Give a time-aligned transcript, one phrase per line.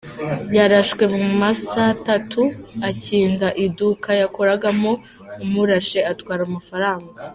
[0.55, 2.41] Yarashwe mu ma saa tatu
[2.89, 7.09] akinga iduka yakoragamo, uwamurashe atwara amafaranga.